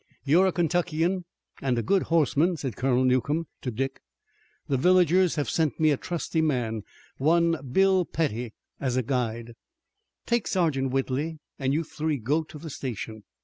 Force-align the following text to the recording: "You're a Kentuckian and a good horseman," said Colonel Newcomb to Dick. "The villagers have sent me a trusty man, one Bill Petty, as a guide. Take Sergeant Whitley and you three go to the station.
"You're 0.23 0.47
a 0.47 0.51
Kentuckian 0.51 1.25
and 1.61 1.77
a 1.77 1.83
good 1.83 2.01
horseman," 2.09 2.57
said 2.57 2.75
Colonel 2.75 3.03
Newcomb 3.03 3.45
to 3.61 3.69
Dick. 3.69 3.99
"The 4.67 4.75
villagers 4.75 5.35
have 5.35 5.47
sent 5.47 5.79
me 5.79 5.91
a 5.91 5.95
trusty 5.97 6.41
man, 6.41 6.81
one 7.17 7.61
Bill 7.71 8.03
Petty, 8.05 8.53
as 8.79 8.97
a 8.97 9.03
guide. 9.03 9.53
Take 10.25 10.47
Sergeant 10.47 10.89
Whitley 10.89 11.37
and 11.59 11.71
you 11.71 11.83
three 11.83 12.17
go 12.17 12.41
to 12.41 12.57
the 12.57 12.71
station. 12.71 13.25